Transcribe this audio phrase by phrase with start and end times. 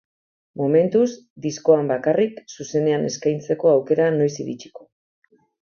[0.61, 1.09] Momentuz,
[1.43, 4.91] diskoan bakarrik, zuzenean eskeintzeko aukera noiz iritsiko.